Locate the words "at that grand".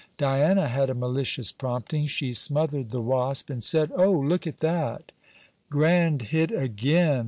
4.47-6.23